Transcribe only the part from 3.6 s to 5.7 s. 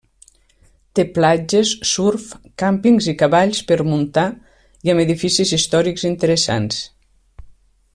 per muntar i amb edificis